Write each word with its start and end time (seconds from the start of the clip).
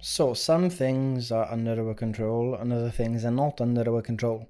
So, 0.00 0.34
some 0.34 0.68
things 0.70 1.32
are 1.32 1.50
under 1.50 1.86
our 1.86 1.94
control 1.94 2.54
and 2.54 2.72
other 2.72 2.90
things 2.90 3.24
are 3.24 3.30
not 3.30 3.60
under 3.60 3.90
our 3.92 4.02
control. 4.02 4.48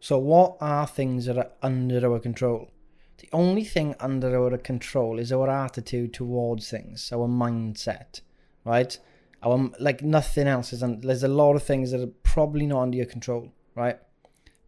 So, 0.00 0.18
what 0.18 0.56
are 0.60 0.86
things 0.86 1.26
that 1.26 1.38
are 1.38 1.52
under 1.62 2.12
our 2.12 2.18
control? 2.18 2.70
The 3.18 3.28
only 3.32 3.64
thing 3.64 3.94
under 4.00 4.36
our 4.36 4.58
control 4.58 5.18
is 5.18 5.32
our 5.32 5.48
attitude 5.48 6.12
towards 6.12 6.68
things, 6.68 7.10
our 7.12 7.28
mindset, 7.28 8.20
right? 8.64 8.98
Our 9.42 9.70
like 9.78 10.02
nothing 10.02 10.48
else 10.48 10.72
is. 10.72 10.82
And 10.82 11.02
there's 11.02 11.22
a 11.22 11.28
lot 11.28 11.54
of 11.54 11.62
things 11.62 11.92
that 11.92 12.00
are 12.00 12.12
probably 12.22 12.66
not 12.66 12.82
under 12.82 12.96
your 12.96 13.06
control, 13.06 13.52
right? 13.74 13.98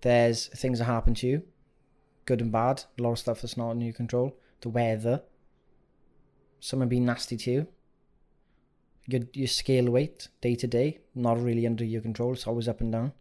There's 0.02 0.46
things 0.48 0.78
that 0.78 0.84
happen 0.84 1.14
to 1.14 1.26
you, 1.26 1.42
good 2.24 2.40
and 2.40 2.52
bad. 2.52 2.84
A 2.98 3.02
lot 3.02 3.12
of 3.12 3.18
stuff 3.18 3.42
that's 3.42 3.56
not 3.56 3.70
under 3.70 3.84
your 3.84 3.94
control. 3.94 4.36
The 4.60 4.68
weather. 4.68 5.22
Someone 6.60 6.88
being 6.88 7.06
nasty 7.06 7.36
to 7.36 7.50
you. 7.50 7.68
Your 9.06 9.22
your 9.32 9.48
scale 9.48 9.90
weight 9.90 10.28
day 10.40 10.54
to 10.56 10.66
day, 10.66 10.98
not 11.14 11.40
really 11.40 11.66
under 11.66 11.84
your 11.84 12.02
control. 12.02 12.32
It's 12.32 12.46
always 12.46 12.68
up 12.68 12.80
and 12.80 12.92
down. 12.92 13.12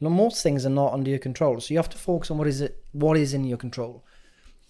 Most 0.00 0.42
things 0.42 0.66
are 0.66 0.70
not 0.70 0.92
under 0.92 1.08
your 1.08 1.18
control, 1.18 1.58
so 1.58 1.72
you 1.72 1.78
have 1.78 1.88
to 1.88 1.96
focus 1.96 2.30
on 2.30 2.36
what 2.36 2.46
is 2.46 2.60
it, 2.60 2.84
what 2.92 3.16
is 3.16 3.32
in 3.32 3.44
your 3.44 3.56
control. 3.56 4.04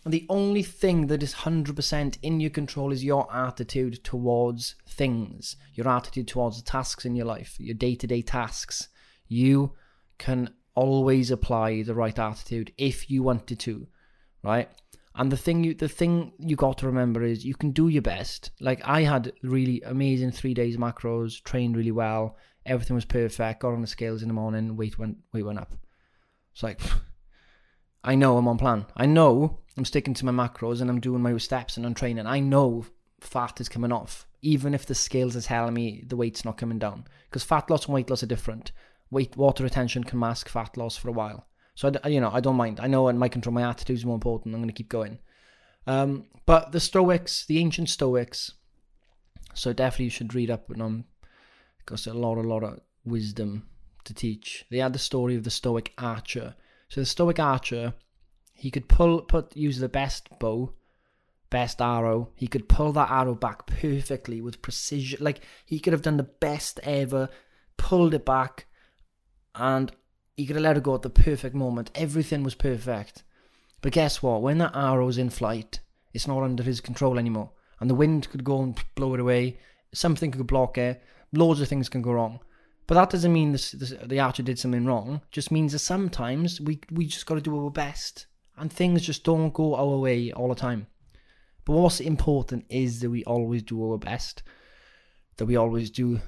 And 0.05 0.15
the 0.15 0.27
only 0.29 0.63
thing 0.63 1.09
that 1.09 1.21
is 1.21 1.35
100% 1.35 2.19
in 2.23 2.39
your 2.39 2.51
control 2.51 2.93
is 2.93 3.03
your 3.03 3.27
attitude 3.35 4.05
towards 4.05 4.77
things, 4.89 5.57
your 5.75 5.89
attitude 5.89 6.29
towards 6.29 6.63
the 6.63 6.71
tasks 6.71 7.05
in 7.05 7.17
your 7.17 7.27
life, 7.27 7.57
your 7.59 7.75
day 7.75 7.97
to 7.97 8.07
day 8.07 8.23
tasks. 8.23 8.89
You 9.27 9.73
can 10.19 10.51
always 10.77 11.33
apply 11.33 11.83
the 11.83 11.95
right 11.97 12.17
attitude 12.17 12.73
if 12.79 13.11
you 13.11 13.25
wanted 13.25 13.59
to, 13.59 13.89
right? 14.45 14.71
And 15.19 15.33
the 15.33 15.37
thing 15.37 15.65
you 15.65 15.75
the 15.75 15.89
thing 15.89 16.33
you 16.39 16.57
got 16.57 16.79
to 16.79 16.87
remember 16.87 17.23
is 17.23 17.45
you 17.45 17.55
can 17.55 17.71
do 17.71 17.89
your 17.89 18.03
best. 18.03 18.51
Like 18.61 18.83
I 18.85 19.03
had 19.03 19.33
really 19.43 19.81
amazing 19.83 20.33
three 20.33 20.53
days 20.53 20.77
macros, 20.77 21.43
trained 21.43 21.77
really 21.77 21.91
well, 21.91 22.37
everything 22.67 22.95
was 22.95 23.07
perfect, 23.07 23.61
got 23.61 23.73
on 23.73 23.81
the 23.81 23.87
scales 23.87 24.23
in 24.23 24.29
the 24.29 24.35
morning, 24.35 24.77
weight 24.77 24.99
went 24.99 25.17
weight 25.33 25.47
went 25.47 25.59
up. 25.59 25.75
It's 26.53 26.63
like 26.63 26.81
I 28.05 28.15
know 28.15 28.37
I'm 28.37 28.47
on 28.47 28.59
plan. 28.59 28.87
I 28.95 29.07
know 29.07 29.61
I'm 29.77 29.87
sticking 29.87 30.15
to 30.15 30.27
my 30.27 30.49
macros 30.49 30.81
and 30.83 30.91
I'm 30.91 31.01
doing 31.01 31.23
my 31.23 31.37
steps 31.39 31.77
and 31.77 31.87
I'm 31.87 31.95
training. 31.95 32.27
I 32.27 32.41
know 32.41 32.85
fat 33.21 33.61
is 33.61 33.71
coming 33.71 33.93
off, 33.93 34.27
even 34.43 34.75
if 34.75 34.85
the 34.85 34.95
scales 34.95 35.35
are 35.35 35.41
telling 35.41 35.75
me 35.75 36.05
the 36.07 36.17
weight's 36.17 36.45
not 36.45 36.59
coming 36.59 36.79
down. 36.79 37.07
Because 37.29 37.43
fat 37.43 37.71
loss 37.71 37.87
and 37.87 37.95
weight 37.95 38.11
loss 38.11 38.23
are 38.23 38.27
different. 38.27 38.73
Weight 39.11 39.37
water 39.37 39.65
retention 39.65 40.05
can 40.05 40.19
mask 40.19 40.49
fat 40.49 40.77
loss 40.77 40.97
for 40.97 41.09
a 41.09 41.13
while. 41.13 41.47
So 41.77 41.93
I, 42.03 42.09
you 42.09 42.21
know 42.21 42.31
I 42.33 42.41
don't 42.41 42.57
mind. 42.57 42.81
I 42.81 42.89
know 42.89 43.07
in 43.07 43.19
my 43.19 43.29
control 43.29 43.55
my 43.55 43.69
attitude 43.69 43.97
is 43.97 44.05
more 44.05 44.17
important. 44.17 44.55
I'm 44.55 44.61
going 44.61 44.69
to 44.69 44.75
keep 44.75 44.89
going. 44.89 45.19
Um, 45.87 46.25
but 46.47 46.73
the 46.73 46.81
Stoics, 46.81 47.47
the 47.47 47.61
ancient 47.61 47.89
Stoics, 47.89 48.53
so 49.55 49.73
definitely 49.73 50.07
you 50.07 50.11
should 50.11 50.35
read 50.35 50.51
up 50.51 50.69
on 50.71 50.79
them 50.79 51.05
because 51.79 52.09
a 52.09 52.15
lot, 52.15 52.39
a 52.39 52.41
lot 52.41 52.65
of 52.65 52.81
wisdom 53.05 53.69
to 54.05 54.13
teach. 54.13 54.65
They 54.71 54.79
had 54.79 54.93
the 54.93 54.99
story 54.99 55.37
of 55.37 55.45
the 55.45 55.51
Stoic 55.51 55.93
archer. 55.97 56.57
So 56.89 57.01
the 57.01 57.07
Stoic 57.07 57.39
archer 57.39 57.95
he 58.57 58.71
could 58.71 58.89
pull, 58.89 59.21
put, 59.21 59.55
use 59.55 59.79
the 59.79 59.89
best 59.89 60.29
bow, 60.39 60.73
best 61.51 61.83
arrow. 61.83 62.31
He 62.35 62.49
could 62.49 62.69
pull 62.69 62.93
that 62.93 63.11
arrow 63.11 63.35
back 63.35 63.67
perfectly 63.67 64.41
with 64.41 64.63
precision. 64.63 65.23
Like 65.23 65.41
he 65.67 65.79
could 65.79 65.93
have 65.93 66.03
done 66.03 66.17
the 66.17 66.23
best 66.23 66.81
ever, 66.83 67.29
pulled 67.77 68.15
it 68.15 68.25
back, 68.25 68.67
and 69.55 69.93
he 70.37 70.47
could 70.47 70.57
have 70.57 70.63
let 70.63 70.77
it 70.77 70.83
go 70.83 70.95
at 70.95 71.03
the 71.03 71.11
perfect 71.11 71.55
moment. 71.55 71.91
Everything 71.95 72.43
was 72.43 72.55
perfect. 72.55 73.23
But 73.81 73.93
guess 73.93 74.23
what? 74.23 74.43
When 74.43 74.59
that 74.59 74.77
arrow's 74.77 75.19
in 75.19 75.31
flight, 75.31 75.81
it's 76.13 76.27
not 76.27 76.43
under 76.43 76.63
his 76.63 76.81
control 76.81 77.19
anymore. 77.19 77.51
And 77.81 77.91
the 77.91 77.95
wind 77.95 78.29
could 78.31 78.45
go 78.45 78.63
and 78.63 78.79
blow 78.95 79.15
it 79.15 79.21
away. 79.21 79.59
Something 79.93 80.31
could 80.31 80.47
block 80.47 80.79
it. 80.79 81.03
Loads 81.33 81.61
of 81.61 81.69
things 81.69 81.89
can 81.89 82.03
go 82.03 82.13
wrong. 82.13 82.41
But 82.87 82.95
that 82.95 83.11
doesn't 83.11 83.33
mean 83.33 83.53
this, 83.53 83.73
this, 83.73 83.93
the 84.05 84.21
archer 84.21 84.43
did 84.43 84.59
something 84.59 84.87
wrong. 84.87 85.21
It 85.25 85.33
just 85.33 85.51
means 85.51 85.73
that 85.73 85.81
sometimes 85.81 86.61
we 86.61 86.81
we 86.91 87.07
just 87.07 87.27
got 87.27 87.35
to 87.35 87.41
do 87.41 87.65
our 87.65 87.71
best 87.71 88.27
and 88.57 88.73
things 88.73 89.03
just 89.03 89.25
don't 89.25 89.53
go 89.53 89.75
our 89.75 89.99
way 89.99 90.33
all 90.33 90.49
the 90.49 90.55
time. 90.55 90.87
But 91.65 91.73
what's 91.73 92.01
important 92.01 92.65
is 92.69 93.01
that 93.01 93.11
we 93.11 93.25
always 93.25 93.63
do 93.63 93.91
our 93.91 93.99
best, 93.99 94.43
that 95.37 95.47
we 95.47 95.57
always 95.57 95.91
do 95.91 96.21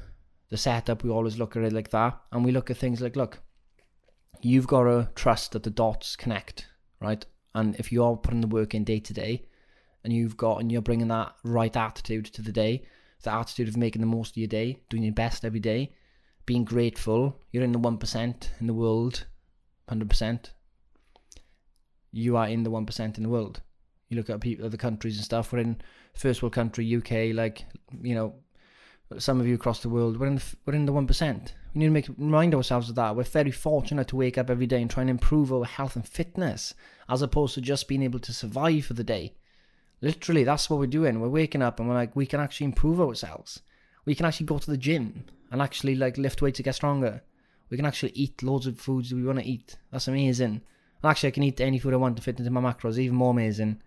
the 0.51 0.57
setup, 0.57 1.05
we 1.05 1.11
always 1.11 1.39
look 1.39 1.57
at 1.57 1.63
it 1.63 1.73
like 1.73 1.91
that, 1.91 2.19
and 2.33 2.45
we 2.45 2.53
look 2.53 2.71
at 2.71 2.77
things 2.77 3.01
like, 3.01 3.15
look, 3.15 3.41
you've 4.41 4.67
got 4.67 4.85
to 4.85 5.09
trust 5.15 5.53
that 5.53 5.63
the 5.63 5.71
dots 5.71 6.17
connect, 6.17 6.69
right? 7.01 7.25
And 7.55 7.77
if 7.77 7.91
you 7.93 8.05
are 8.05 8.17
putting 8.17 8.41
the 8.41 8.47
work 8.47 8.75
in 8.75 8.85
day 8.85 9.01
to 9.01 9.13
day, 9.13 9.47
and 10.05 10.13
you've 10.13 10.37
got 10.37 10.61
and 10.61 10.71
you're 10.71 10.83
bringing 10.83 11.09
that 11.09 11.35
right 11.45 11.77
attitude 11.77 12.27
to 12.27 12.43
the 12.43 12.53
day, 12.53 12.85
the 13.23 13.33
attitude 13.33 13.69
of 13.69 13.77
making 13.77 14.01
the 14.01 14.07
most 14.07 14.31
of 14.33 14.37
your 14.37 14.49
day, 14.49 14.81
doing 14.89 15.03
your 15.03 15.13
best 15.13 15.45
every 15.45 15.61
day, 15.61 15.93
being 16.47 16.65
grateful, 16.65 17.41
you're 17.51 17.65
in 17.65 17.73
the 17.73 17.79
one 17.79 17.99
percent 17.99 18.53
in 18.61 18.67
the 18.67 18.75
world, 18.75 19.27
hundred 19.89 20.09
percent, 20.09 20.53
you 22.13 22.37
are 22.37 22.49
in 22.49 22.63
the 22.63 22.71
one 22.71 22.87
percent 22.87 23.17
in 23.17 23.23
the 23.23 23.29
world. 23.29 23.61
You 24.09 24.17
look 24.17 24.31
at 24.31 24.41
people, 24.41 24.65
other 24.65 24.79
countries 24.79 25.17
and 25.17 25.25
stuff. 25.25 25.53
We're 25.53 25.59
in 25.59 25.81
first 26.15 26.43
world 26.43 26.55
country, 26.55 26.97
UK. 26.97 27.35
Like 27.37 27.65
you 28.01 28.15
know, 28.15 28.35
some 29.17 29.41
of 29.41 29.47
you 29.47 29.55
across 29.55 29.81
the 29.81 29.89
world, 29.89 30.21
we're 30.21 30.27
in 30.27 30.35
the, 30.37 30.45
we're 30.67 30.75
in 30.75 30.87
the 30.87 30.93
one 30.93 31.07
percent. 31.07 31.55
We 31.75 31.81
need 31.81 31.87
to 31.87 31.93
make 31.93 32.09
remind 32.19 32.55
ourselves 32.55 32.91
of 32.91 32.95
that. 32.97 33.17
We're 33.17 33.25
very 33.25 33.51
fortunate 33.51 34.09
to 34.09 34.17
wake 34.17 34.37
up 34.37 34.51
every 34.51 34.67
day 34.67 34.83
and 34.83 34.91
try 34.91 35.03
and 35.03 35.11
improve 35.11 35.53
our 35.53 35.65
health 35.65 35.97
and 35.97 36.07
fitness, 36.07 36.75
as 37.09 37.23
opposed 37.23 37.55
to 37.55 37.61
just 37.61 37.89
being 37.89 38.03
able 38.03 38.19
to 38.21 38.33
survive 38.33 38.85
for 38.85 38.95
the 38.95 39.05
day. 39.05 39.35
Literally, 40.01 40.45
that's 40.45 40.69
what 40.69 40.79
we're 40.79 40.87
doing. 40.87 41.21
We're 41.21 41.29
waking 41.29 41.63
up 41.63 41.81
and 41.81 41.89
we're 41.89 41.95
like, 41.95 42.15
we 42.15 42.27
can 42.27 42.41
actually 42.41 42.67
improve 42.67 43.01
ourselves. 43.01 43.63
We 44.05 44.15
can 44.15 44.27
actually 44.27 44.47
go 44.47 44.59
to 44.59 44.71
the 44.71 44.77
gym 44.77 45.25
and 45.51 45.61
actually 45.61 45.95
like 45.95 46.19
lift 46.19 46.41
weights 46.43 46.59
to 46.59 46.63
get 46.63 46.75
stronger. 46.75 47.23
We 47.71 47.77
can 47.77 47.87
actually 47.87 48.13
eat 48.15 48.43
loads 48.43 48.67
of 48.67 48.79
foods 48.79 49.13
we 49.13 49.25
want 49.25 49.41
to 49.41 49.47
eat. 49.47 49.77
That's 49.91 50.09
amazing. 50.09 50.63
And 51.03 51.11
Actually, 51.11 51.29
I 51.29 51.33
can 51.33 51.43
eat 51.43 51.61
any 51.61 51.79
food 51.79 51.95
I 51.95 51.99
want 51.99 52.17
to 52.17 52.23
fit 52.23 52.39
into 52.39 52.51
my 52.51 52.61
macros, 52.61 52.99
even 52.99 53.17
more 53.17 53.31
amazing. 53.31 53.81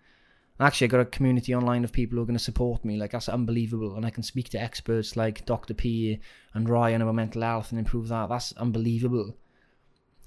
Actually, 0.62 0.86
I 0.86 0.88
got 0.88 1.00
a 1.00 1.06
community 1.06 1.54
online 1.54 1.82
of 1.82 1.92
people 1.92 2.16
who 2.16 2.22
are 2.22 2.26
going 2.26 2.38
to 2.38 2.42
support 2.42 2.84
me. 2.84 2.96
Like, 2.96 3.12
that's 3.12 3.28
unbelievable. 3.28 3.96
And 3.96 4.06
I 4.06 4.10
can 4.10 4.22
speak 4.22 4.48
to 4.50 4.60
experts 4.60 5.16
like 5.16 5.44
Dr. 5.44 5.74
P 5.74 6.20
and 6.54 6.68
Ryan 6.68 7.02
about 7.02 7.14
mental 7.14 7.42
health 7.42 7.70
and 7.70 7.78
improve 7.78 8.08
that. 8.08 8.28
That's 8.28 8.52
unbelievable. 8.52 9.36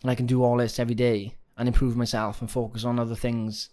And 0.02 0.12
I 0.12 0.16
can 0.16 0.26
do 0.26 0.44
all 0.44 0.58
this 0.58 0.80
every 0.80 0.96
day 0.96 1.36
and 1.58 1.68
improve 1.68 1.96
myself 1.96 2.42
and 2.42 2.52
focus 2.52 2.84
on 2.84 3.00
other 3.00 3.16
things. 3.16 3.70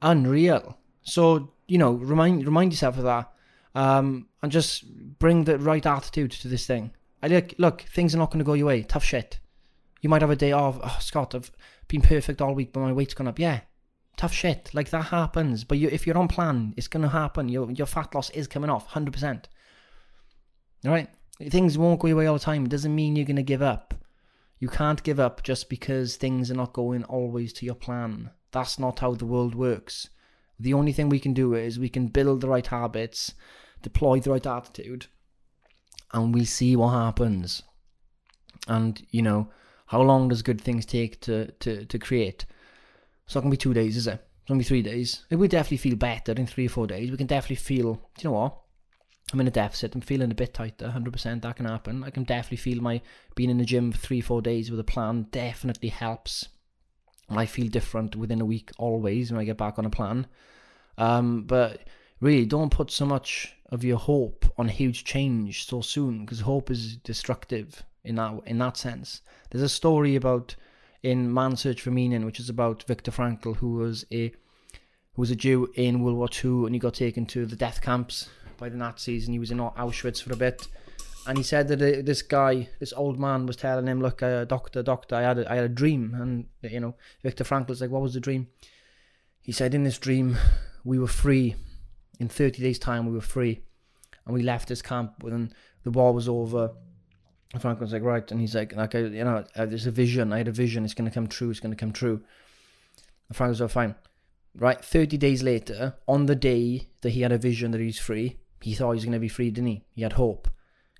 Unreal. 0.00 0.78
So, 1.02 1.52
you 1.68 1.78
know, 1.78 1.92
remind 1.92 2.44
remind 2.44 2.72
yourself 2.72 2.96
of 2.96 3.04
that. 3.04 3.30
Um, 3.74 4.28
and 4.42 4.50
just 4.52 4.84
bring 5.18 5.44
the 5.44 5.58
right 5.58 5.84
attitude 5.84 6.32
to 6.32 6.48
this 6.48 6.66
thing. 6.66 6.92
I 7.22 7.28
look, 7.28 7.54
look, 7.58 7.82
things 7.82 8.14
are 8.14 8.18
not 8.18 8.30
going 8.30 8.40
to 8.40 8.44
go 8.44 8.54
your 8.54 8.66
way. 8.66 8.82
Tough 8.82 9.04
shit. 9.04 9.38
You 10.00 10.08
might 10.08 10.22
have 10.22 10.30
a 10.30 10.36
day 10.36 10.52
off. 10.52 10.78
Oh, 10.82 10.98
Scott, 11.00 11.34
I've 11.34 11.52
been 11.86 12.02
perfect 12.02 12.42
all 12.42 12.54
week, 12.54 12.72
but 12.72 12.80
my 12.80 12.92
weight's 12.92 13.14
gone 13.14 13.28
up. 13.28 13.38
Yeah, 13.38 13.60
tough 14.22 14.32
shit. 14.32 14.70
Like 14.72 14.90
that 14.90 15.06
happens. 15.06 15.64
But 15.64 15.78
you, 15.78 15.88
if 15.88 16.06
you're 16.06 16.16
on 16.16 16.28
plan, 16.28 16.74
it's 16.76 16.86
gonna 16.86 17.08
happen. 17.08 17.48
Your 17.48 17.68
your 17.72 17.88
fat 17.88 18.14
loss 18.14 18.30
is 18.30 18.46
coming 18.46 18.70
off, 18.70 18.86
hundred 18.86 19.12
percent. 19.12 19.48
Right, 20.84 21.08
things 21.50 21.76
won't 21.76 22.00
go 22.00 22.06
your 22.08 22.18
way 22.18 22.26
all 22.26 22.38
the 22.38 22.40
time. 22.40 22.64
It 22.64 22.70
doesn't 22.70 22.94
mean 22.94 23.16
you're 23.16 23.26
gonna 23.26 23.42
give 23.42 23.62
up. 23.62 23.94
You 24.60 24.68
can't 24.68 25.02
give 25.02 25.18
up 25.18 25.42
just 25.42 25.68
because 25.68 26.14
things 26.14 26.52
are 26.52 26.60
not 26.62 26.72
going 26.72 27.02
always 27.04 27.52
to 27.54 27.66
your 27.66 27.74
plan. 27.74 28.30
That's 28.52 28.78
not 28.78 29.00
how 29.00 29.14
the 29.14 29.26
world 29.26 29.56
works. 29.56 30.08
The 30.60 30.74
only 30.74 30.92
thing 30.92 31.08
we 31.08 31.18
can 31.18 31.34
do 31.34 31.54
is 31.54 31.80
we 31.80 31.88
can 31.88 32.06
build 32.06 32.42
the 32.42 32.48
right 32.48 32.66
habits, 32.66 33.34
deploy 33.82 34.20
the 34.20 34.30
right 34.30 34.46
attitude, 34.46 35.06
and 36.12 36.32
we 36.32 36.44
see 36.44 36.76
what 36.76 36.90
happens. 36.90 37.64
And 38.68 39.04
you 39.10 39.22
know, 39.22 39.48
how 39.86 40.00
long 40.00 40.28
does 40.28 40.42
good 40.42 40.60
things 40.60 40.86
take 40.86 41.20
to, 41.22 41.50
to, 41.62 41.84
to 41.86 41.98
create? 41.98 42.46
It's 43.24 43.34
not 43.34 43.42
going 43.42 43.50
to 43.50 43.56
be 43.56 43.60
two 43.60 43.74
days, 43.74 43.96
is 43.96 44.06
it? 44.06 44.24
It's 44.40 44.48
going 44.48 44.58
to 44.58 44.64
be 44.64 44.68
three 44.68 44.82
days. 44.82 45.24
It 45.30 45.36
will 45.36 45.48
definitely 45.48 45.76
feel 45.78 45.96
better 45.96 46.32
in 46.32 46.46
three 46.46 46.66
or 46.66 46.70
four 46.70 46.86
days. 46.86 47.10
We 47.10 47.16
can 47.16 47.26
definitely 47.26 47.56
feel, 47.56 47.94
do 47.94 48.00
you 48.18 48.30
know 48.30 48.36
what? 48.36 48.58
I'm 49.32 49.40
in 49.40 49.48
a 49.48 49.52
deficit. 49.52 49.94
I'm 49.94 50.00
feeling 50.00 50.30
a 50.30 50.34
bit 50.34 50.54
tighter. 50.54 50.92
100% 50.94 51.42
that 51.42 51.56
can 51.56 51.66
happen. 51.66 52.04
I 52.04 52.10
can 52.10 52.24
definitely 52.24 52.58
feel 52.58 52.82
my 52.82 53.00
being 53.34 53.50
in 53.50 53.58
the 53.58 53.64
gym 53.64 53.92
for 53.92 53.98
three, 53.98 54.20
four 54.20 54.42
days 54.42 54.70
with 54.70 54.80
a 54.80 54.84
plan 54.84 55.26
definitely 55.30 55.88
helps. 55.88 56.48
I 57.28 57.46
feel 57.46 57.68
different 57.68 58.16
within 58.16 58.40
a 58.40 58.44
week 58.44 58.70
always 58.78 59.30
when 59.30 59.40
I 59.40 59.44
get 59.44 59.56
back 59.56 59.78
on 59.78 59.86
a 59.86 59.90
plan. 59.90 60.26
Um, 60.98 61.44
but 61.44 61.88
really 62.20 62.44
don't 62.44 62.70
put 62.70 62.90
so 62.90 63.06
much 63.06 63.54
of 63.70 63.84
your 63.84 63.96
hope 63.96 64.44
on 64.58 64.68
huge 64.68 65.04
change 65.04 65.66
so 65.66 65.80
soon 65.80 66.20
because 66.20 66.40
hope 66.40 66.70
is 66.70 66.96
destructive 66.98 67.82
in 68.04 68.16
that 68.16 68.34
in 68.46 68.58
that 68.58 68.76
sense. 68.76 69.22
There's 69.50 69.64
a 69.64 69.68
story 69.68 70.16
about 70.16 70.54
in 71.02 71.32
Man's 71.32 71.60
Search 71.60 71.80
for 71.80 71.90
Meaning, 71.90 72.24
which 72.24 72.38
is 72.38 72.48
about 72.48 72.84
Viktor 72.84 73.10
Frankl, 73.10 73.56
who 73.56 73.74
was 73.74 74.04
a 74.12 74.32
who 75.14 75.20
was 75.20 75.30
a 75.30 75.36
Jew 75.36 75.70
in 75.74 76.02
World 76.02 76.16
War 76.16 76.28
II, 76.32 76.64
and 76.64 76.74
he 76.74 76.78
got 76.78 76.94
taken 76.94 77.26
to 77.26 77.44
the 77.44 77.56
death 77.56 77.82
camps 77.82 78.30
by 78.56 78.68
the 78.68 78.78
Nazis, 78.78 79.26
and 79.26 79.34
he 79.34 79.38
was 79.38 79.50
in 79.50 79.58
Auschwitz 79.58 80.22
for 80.22 80.32
a 80.32 80.36
bit. 80.36 80.68
And 81.26 81.36
he 81.36 81.44
said 81.44 81.68
that 81.68 81.82
uh, 81.82 82.02
this 82.02 82.22
guy, 82.22 82.68
this 82.80 82.92
old 82.92 83.20
man, 83.20 83.46
was 83.46 83.56
telling 83.56 83.86
him, 83.86 84.00
"Look, 84.00 84.22
uh, 84.22 84.44
doctor, 84.44 84.82
doctor, 84.82 85.16
I 85.16 85.22
had 85.22 85.38
a, 85.38 85.52
I 85.52 85.56
had 85.56 85.64
a 85.64 85.68
dream." 85.68 86.14
And 86.14 86.72
you 86.72 86.80
know, 86.80 86.94
Viktor 87.22 87.44
Frankl's 87.44 87.80
like, 87.80 87.90
"What 87.90 88.02
was 88.02 88.14
the 88.14 88.20
dream?" 88.20 88.48
He 89.40 89.52
said, 89.52 89.74
"In 89.74 89.84
this 89.84 89.98
dream, 89.98 90.36
we 90.84 90.98
were 90.98 91.08
free. 91.08 91.56
In 92.18 92.28
30 92.28 92.62
days' 92.62 92.78
time, 92.78 93.06
we 93.06 93.12
were 93.12 93.20
free, 93.20 93.62
and 94.24 94.34
we 94.34 94.42
left 94.42 94.68
this 94.68 94.82
camp 94.82 95.22
when 95.22 95.52
the 95.84 95.90
war 95.90 96.12
was 96.12 96.28
over." 96.28 96.72
Frankl's 97.60 97.92
like, 97.92 98.02
"Right," 98.02 98.30
and 98.30 98.40
he's 98.40 98.54
like, 98.54 98.74
"Like, 98.74 98.94
you 98.94 99.10
know, 99.10 99.44
uh, 99.56 99.66
there's 99.66 99.86
a 99.86 99.90
vision. 99.90 100.32
I 100.32 100.38
had 100.38 100.48
a 100.48 100.52
vision. 100.52 100.84
It's 100.84 100.94
going 100.94 101.08
to 101.08 101.14
come 101.14 101.26
true. 101.26 101.50
It's 101.50 101.60
going 101.60 101.74
to 101.74 101.76
come 101.76 101.92
true." 101.92 102.22
And 103.28 103.36
Frankl's 103.36 103.60
like, 103.60 103.70
"Fine." 103.70 103.94
Right, 104.54 104.84
30 104.84 105.16
days 105.16 105.42
later, 105.42 105.94
on 106.06 106.26
the 106.26 106.34
day 106.34 106.88
that 107.00 107.10
he 107.10 107.22
had 107.22 107.32
a 107.32 107.38
vision 107.38 107.70
that 107.70 107.80
he's 107.80 107.98
free, 107.98 108.38
he 108.60 108.74
thought 108.74 108.92
he 108.92 108.96
was 108.96 109.04
going 109.04 109.14
to 109.14 109.18
be 109.18 109.28
free, 109.28 109.50
didn't 109.50 109.68
he? 109.68 109.84
He 109.94 110.02
had 110.02 110.14
hope. 110.14 110.48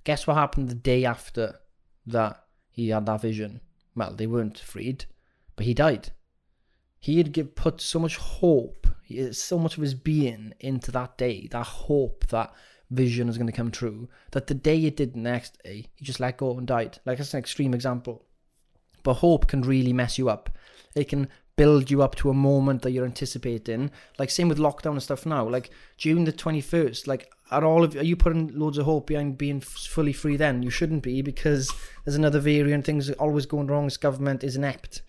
Guess 0.05 0.27
what 0.27 0.37
happened 0.37 0.69
the 0.69 0.75
day 0.75 1.05
after 1.05 1.61
that 2.07 2.45
he 2.71 2.89
had 2.89 3.07
that 3.07 3.21
vision? 3.21 3.61
Well, 3.95 4.15
they 4.15 4.27
weren't 4.27 4.59
freed, 4.59 5.05
but 5.55 5.67
he 5.67 5.75
died. 5.75 6.13
He 6.99 7.19
had 7.19 7.55
put 7.55 7.81
so 7.81 7.99
much 7.99 8.17
hope, 8.17 8.87
so 9.33 9.59
much 9.59 9.77
of 9.77 9.83
his 9.83 9.95
being 9.95 10.55
into 10.61 10.91
that 10.93 11.19
day, 11.19 11.47
that 11.51 11.67
hope 11.67 12.27
that 12.29 12.53
vision 12.93 13.27
was 13.27 13.39
going 13.39 13.47
to 13.47 13.53
come 13.53 13.71
true, 13.71 14.09
that 14.33 14.47
the 14.47 14.55
day 14.55 14.85
it 14.85 14.97
did 14.97 15.15
the 15.15 15.21
next 15.21 15.59
eh, 15.65 15.69
day, 15.69 15.89
he 15.95 16.05
just 16.05 16.21
let 16.21 16.37
go 16.37 16.57
and 16.57 16.67
died. 16.67 16.99
Like, 17.05 17.19
that's 17.19 17.35
an 17.35 17.41
extreme 17.41 17.75
example. 17.75 18.25
But 19.03 19.15
hope 19.15 19.49
can 19.49 19.63
really 19.63 19.93
mess 19.93 20.19
you 20.19 20.29
up. 20.29 20.51
It 20.95 21.09
can 21.09 21.29
build 21.57 21.91
you 21.91 22.03
up 22.03 22.15
to 22.17 22.31
a 22.31 22.35
moment 22.35 22.83
that 22.83 22.93
you're 22.93 23.05
anticipating. 23.05 23.91
Like 24.19 24.31
same 24.31 24.49
with 24.49 24.59
lockdown 24.59 24.93
and 24.93 25.03
stuff 25.03 25.27
now. 25.27 25.49
Like 25.49 25.71
June 25.97 26.25
the 26.25 26.33
twenty 26.33 26.61
first. 26.61 27.07
Like 27.07 27.31
are 27.51 27.65
all 27.65 27.85
of 27.85 27.95
are 27.97 28.05
you 28.05 28.17
putting 28.17 28.59
loads 28.59 28.79
of 28.79 28.87
hope 28.87 29.07
behind 29.09 29.39
being 29.39 29.61
fully 29.61 30.13
free? 30.13 30.37
Then 30.37 30.63
you 30.63 30.71
shouldn't 30.71 31.03
be 31.03 31.23
because 31.23 31.71
there's 32.05 32.17
another 32.17 32.41
variant. 32.41 32.85
Things 32.85 33.11
are 33.11 33.15
always 33.15 33.47
going 33.47 33.67
wrong. 33.67 33.85
This 33.85 33.97
government 33.97 34.43
is 34.43 34.57
inept. 34.57 35.03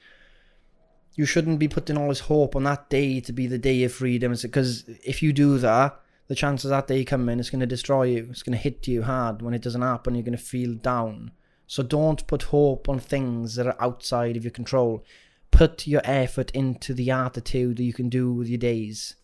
You 1.16 1.26
shouldn't 1.26 1.60
be 1.60 1.68
putting 1.68 1.98
all 1.98 2.10
this 2.10 2.22
hope 2.22 2.56
on 2.56 2.64
that 2.64 2.90
day 2.90 3.20
to 3.22 3.32
be 3.32 3.46
the 3.46 3.60
day 3.60 3.84
of 3.84 3.94
freedom. 3.94 4.36
Because 4.42 4.84
if 5.06 5.22
you 5.22 5.32
do 5.32 5.60
that, 5.60 6.00
the 6.34 6.38
chances 6.38 6.72
that 6.72 6.88
they 6.88 7.04
come 7.04 7.30
in, 7.30 7.40
it's 7.40 7.52
going 7.52 7.60
to 7.60 7.68
destroy 7.68 8.06
you. 8.06 8.28
It's 8.32 8.42
going 8.42 8.58
to 8.58 8.64
hit 8.64 8.88
you 8.88 9.04
hard. 9.04 9.44
When 9.44 9.54
it 9.54 9.62
doesn't 9.62 9.84
happen, 9.84 10.16
you're 10.16 10.24
going 10.24 10.36
to 10.36 10.44
feel 10.44 10.74
down. 10.74 11.30
So 11.68 11.84
don't 11.84 12.26
put 12.26 12.42
hope 12.44 12.90
on 12.90 12.98
things 12.98 13.54
that 13.54 13.68
are 13.68 13.80
outside 13.80 14.36
of 14.36 14.44
your 14.44 14.50
control. 14.50 15.06
Put 15.52 15.86
your 15.86 16.02
effort 16.04 16.50
into 16.56 16.96
the 16.96 17.12
attitude 17.12 17.78
that 17.78 17.84
you 17.84 17.94
can 17.94 18.10
do 18.10 18.34
with 18.34 18.48
your 18.48 18.58
days. 18.58 19.16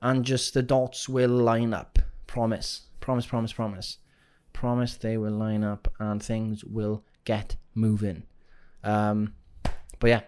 And 0.00 0.24
just 0.24 0.54
the 0.54 0.62
dots 0.62 1.10
will 1.10 1.28
line 1.28 1.74
up. 1.74 1.98
Promise. 2.26 2.86
Promise 3.00 3.26
promise 3.26 3.52
promise. 3.52 3.98
Promise 4.54 4.96
they 4.96 5.18
will 5.18 5.32
line 5.32 5.62
up 5.62 5.92
and 5.98 6.22
things 6.22 6.64
will 6.64 7.04
get 7.24 7.56
moving. 7.74 8.22
Um 8.82 9.34
but 9.98 10.08
yeah. 10.08 10.20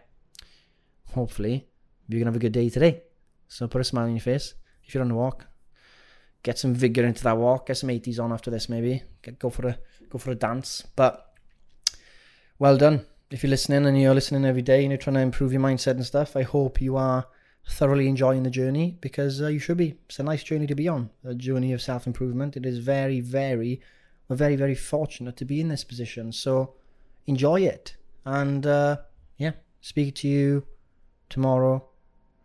Hopefully 1.14 1.68
you're 2.06 2.20
gonna 2.20 2.28
have 2.28 2.36
a 2.36 2.38
good 2.38 2.52
day 2.52 2.68
today. 2.68 3.04
So 3.48 3.66
put 3.66 3.80
a 3.80 3.84
smile 3.84 4.04
on 4.04 4.12
your 4.14 4.20
face. 4.20 4.52
If 4.84 4.92
you're 4.92 5.02
on 5.02 5.10
a 5.10 5.14
walk 5.14 5.46
get 6.42 6.58
some 6.58 6.74
vigor 6.74 7.04
into 7.04 7.22
that 7.24 7.36
walk 7.36 7.66
get 7.66 7.76
some 7.76 7.90
80s 7.90 8.20
on 8.20 8.32
after 8.32 8.50
this 8.50 8.68
maybe 8.68 9.02
get, 9.22 9.38
go 9.38 9.50
for 9.50 9.66
a 9.68 9.78
go 10.10 10.18
for 10.18 10.30
a 10.30 10.34
dance 10.34 10.84
but 10.96 11.34
well 12.58 12.76
done 12.76 13.04
if 13.30 13.42
you're 13.42 13.50
listening 13.50 13.84
and 13.86 14.00
you're 14.00 14.14
listening 14.14 14.44
every 14.44 14.62
day 14.62 14.82
and 14.82 14.90
you're 14.90 14.98
trying 14.98 15.14
to 15.14 15.20
improve 15.20 15.52
your 15.52 15.60
mindset 15.60 15.92
and 15.92 16.06
stuff, 16.06 16.36
I 16.36 16.42
hope 16.42 16.80
you 16.80 16.96
are 16.96 17.26
thoroughly 17.68 18.08
enjoying 18.08 18.42
the 18.42 18.50
journey 18.50 18.96
because 19.00 19.42
uh, 19.42 19.48
you 19.48 19.58
should 19.58 19.76
be. 19.76 19.98
It's 20.06 20.18
a 20.18 20.22
nice 20.22 20.42
journey 20.42 20.66
to 20.66 20.74
be 20.74 20.88
on, 20.88 21.10
a 21.24 21.34
journey 21.34 21.72
of 21.72 21.82
self 21.82 22.06
improvement. 22.06 22.56
It 22.56 22.64
is 22.64 22.78
very, 22.78 23.20
very, 23.20 23.80
we're 24.28 24.36
very, 24.36 24.56
very 24.56 24.74
fortunate 24.74 25.36
to 25.36 25.44
be 25.44 25.60
in 25.60 25.68
this 25.68 25.84
position. 25.84 26.32
So 26.32 26.74
enjoy 27.26 27.62
it. 27.62 27.96
And 28.24 28.66
uh, 28.66 28.98
yeah, 29.36 29.52
speak 29.82 30.14
to 30.16 30.28
you 30.28 30.66
tomorrow. 31.28 31.86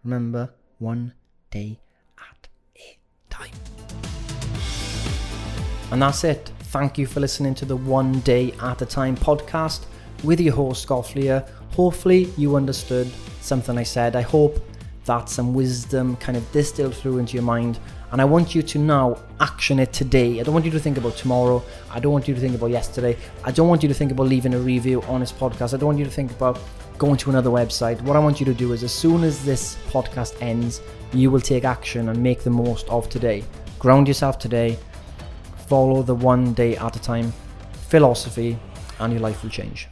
Remember, 0.04 0.54
one 0.80 1.14
day 1.50 1.80
And 5.94 6.02
that's 6.02 6.24
it. 6.24 6.52
Thank 6.72 6.98
you 6.98 7.06
for 7.06 7.20
listening 7.20 7.54
to 7.54 7.66
the 7.66 7.76
One 7.76 8.20
Day 8.22 8.52
at 8.64 8.82
a 8.82 8.86
Time 8.86 9.16
podcast 9.16 9.82
with 10.24 10.42
your 10.42 10.56
host, 10.56 10.88
Gofflier. 10.88 11.48
Hopefully, 11.74 12.34
you 12.36 12.56
understood 12.56 13.12
something 13.42 13.78
I 13.78 13.84
said. 13.84 14.16
I 14.16 14.22
hope 14.22 14.60
that 15.06 15.30
some 15.30 15.54
wisdom 15.54 16.16
kind 16.16 16.36
of 16.36 16.52
distilled 16.52 16.96
through 16.96 17.20
into 17.20 17.36
your 17.36 17.44
mind. 17.44 17.78
And 18.12 18.20
I 18.20 18.26
want 18.26 18.56
you 18.56 18.64
to 18.64 18.80
now 18.80 19.20
action 19.40 19.78
it 19.78 19.94
today. 19.94 20.40
I 20.40 20.44
don't 20.44 20.56
want 20.56 20.66
you 20.66 20.72
to 20.72 20.80
think 20.80 20.98
about 20.98 21.16
tomorrow. 21.16 21.62
I 21.92 22.00
don't 22.00 22.12
want 22.12 22.28
you 22.28 22.34
to 22.34 22.42
think 22.42 22.56
about 22.56 22.72
yesterday. 22.72 23.16
I 23.44 23.52
don't 23.52 23.68
want 23.68 23.84
you 23.84 23.90
to 23.90 23.94
think 23.94 24.12
about 24.12 24.26
leaving 24.26 24.56
a 24.56 24.60
review 24.60 25.04
on 25.04 25.20
this 25.20 25.32
podcast. 25.32 25.76
I 25.76 25.78
don't 25.78 25.86
want 25.86 26.00
you 26.00 26.06
to 26.06 26.12
think 26.12 26.32
about 26.32 26.60
going 26.98 27.18
to 27.18 27.30
another 27.30 27.52
website. 27.52 28.02
What 28.02 28.16
I 28.16 28.20
want 28.20 28.40
you 28.40 28.48
to 28.48 28.54
do 28.56 28.74
is, 28.74 28.82
as 28.82 28.92
soon 28.92 29.24
as 29.24 29.46
this 29.46 29.78
podcast 29.92 30.42
ends, 30.42 30.82
you 31.14 31.30
will 31.30 31.40
take 31.40 31.66
action 31.66 32.10
and 32.10 32.18
make 32.18 32.42
the 32.42 32.50
most 32.50 32.90
of 32.90 33.10
today. 33.10 33.44
Ground 33.78 34.08
yourself 34.08 34.40
today. 34.40 34.80
Follow 35.74 36.04
the 36.04 36.14
one 36.14 36.54
day 36.54 36.78
at 36.78 36.96
a 36.96 37.02
time 37.02 37.34
philosophy, 37.90 38.60
and 39.00 39.12
your 39.12 39.24
life 39.24 39.42
will 39.42 39.50
change. 39.50 39.88